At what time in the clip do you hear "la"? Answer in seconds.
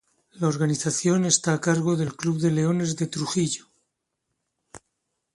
0.39-0.47